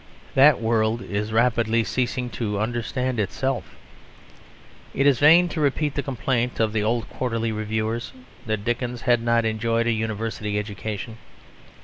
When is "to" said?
2.31-2.59, 5.49-5.61